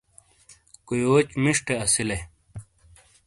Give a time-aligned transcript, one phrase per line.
[0.87, 2.17] کویوچ مشیٹے اسیلے